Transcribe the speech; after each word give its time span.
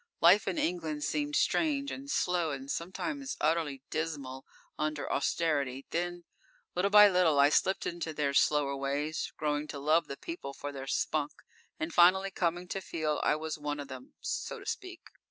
Life 0.19 0.47
in 0.47 0.57
England 0.57 1.03
seemed 1.03 1.35
strange 1.35 1.91
and 1.91 2.09
slow 2.09 2.49
and 2.49 2.71
sometimes 2.71 3.37
utterly 3.39 3.83
dismal 3.91 4.47
under 4.75 5.07
Austerity. 5.11 5.85
Then, 5.91 6.23
little 6.73 6.89
by 6.89 7.07
little 7.07 7.37
I 7.39 7.49
slipped 7.49 7.85
into 7.85 8.11
their 8.11 8.33
slower 8.33 8.75
ways, 8.75 9.31
growing 9.37 9.67
to 9.67 9.77
love 9.77 10.07
the 10.07 10.17
people 10.17 10.55
for 10.55 10.71
their 10.71 10.87
spunk, 10.87 11.33
and 11.79 11.93
finally 11.93 12.31
coming 12.31 12.67
to 12.69 12.81
feel 12.81 13.19
I 13.21 13.35
was 13.35 13.59
one 13.59 13.79
of 13.79 13.89
them, 13.89 14.15
so 14.21 14.57
to 14.57 14.65
speak. 14.65 15.03